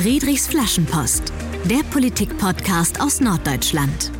[0.00, 1.32] Friedrichs Flaschenpost,
[1.64, 4.12] der Politik-Podcast aus Norddeutschland.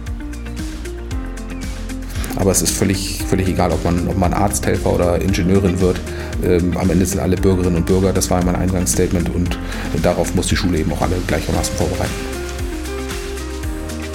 [2.35, 6.01] Aber es ist völlig, völlig egal, ob man, ob man Arzthelfer oder Ingenieurin wird.
[6.43, 9.56] Ähm, am Ende sind alle Bürgerinnen und Bürger, das war mein Eingangsstatement und
[10.03, 12.10] darauf muss die Schule eben auch alle gleichermaßen vorbereiten.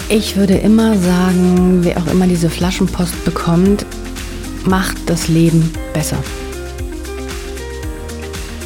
[0.10, 3.86] Ich würde immer sagen, wer auch immer diese Flaschenpost bekommt,
[4.66, 6.18] macht das Leben besser.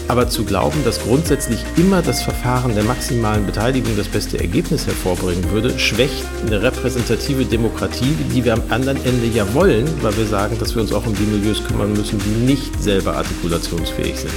[0.09, 5.51] Aber zu glauben, dass grundsätzlich immer das Verfahren der maximalen Beteiligung das beste Ergebnis hervorbringen
[5.51, 10.57] würde, schwächt eine repräsentative Demokratie, die wir am anderen Ende ja wollen, weil wir sagen,
[10.59, 14.33] dass wir uns auch um die Milieus kümmern müssen, die nicht selber artikulationsfähig sind.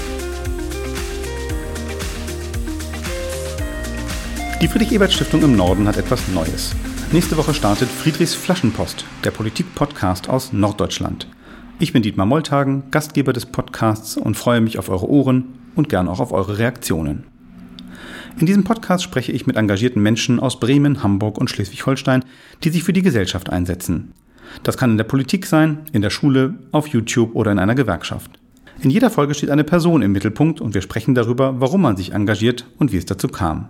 [4.60, 6.74] Die Friedrich-Ebert-Stiftung im Norden hat etwas Neues.
[7.12, 11.28] Nächste Woche startet Friedrichs Flaschenpost, der Politik-Podcast aus Norddeutschland.
[11.78, 16.08] Ich bin Dietmar Moltagen, Gastgeber des Podcasts und freue mich auf eure Ohren und gern
[16.08, 17.24] auch auf eure Reaktionen.
[18.38, 22.24] In diesem Podcast spreche ich mit engagierten Menschen aus Bremen, Hamburg und Schleswig-Holstein,
[22.64, 24.12] die sich für die Gesellschaft einsetzen.
[24.62, 28.30] Das kann in der Politik sein, in der Schule, auf YouTube oder in einer Gewerkschaft.
[28.82, 32.12] In jeder Folge steht eine Person im Mittelpunkt und wir sprechen darüber, warum man sich
[32.12, 33.68] engagiert und wie es dazu kam.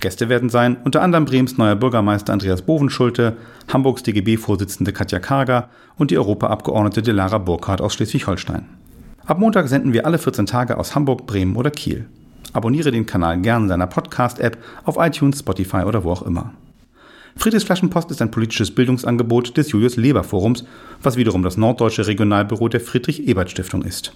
[0.00, 3.36] Gäste werden sein unter anderem Brems neuer Bürgermeister Andreas Bovenschulte,
[3.72, 8.66] Hamburgs DGB-Vorsitzende Katja Karger und die Europaabgeordnete Delara Burkhardt aus Schleswig-Holstein.
[9.26, 12.06] Ab Montag senden wir alle 14 Tage aus Hamburg, Bremen oder Kiel.
[12.52, 16.52] Abonniere den Kanal gern in deiner Podcast-App auf iTunes, Spotify oder wo auch immer.
[17.36, 20.64] Friedrichs Flaschenpost ist ein politisches Bildungsangebot des Julius Leber Forums,
[21.02, 24.12] was wiederum das norddeutsche Regionalbüro der Friedrich-Ebert-Stiftung ist.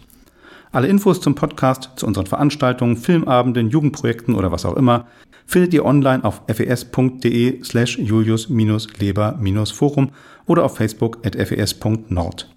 [0.70, 5.08] Alle Infos zum Podcast, zu unseren Veranstaltungen, Filmabenden, Jugendprojekten oder was auch immer
[5.44, 10.11] findet ihr online auf fes.de slash julius-leber-forum
[10.47, 12.48] oder auf facebook at fes.nord.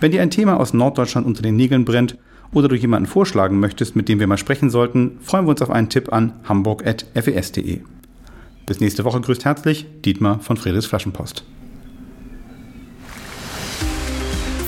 [0.00, 2.18] Wenn dir ein Thema aus Norddeutschland unter den Nägeln brennt
[2.52, 5.70] oder du jemanden vorschlagen möchtest, mit dem wir mal sprechen sollten, freuen wir uns auf
[5.70, 7.80] einen Tipp an hamburg.fes.de.
[8.66, 11.44] Bis nächste Woche grüßt herzlich Dietmar von Friedrichs Flaschenpost.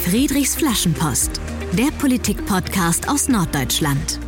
[0.04, 1.40] Friedrichs Flaschenpost,
[1.72, 4.20] der Politik-Podcast aus Norddeutschland.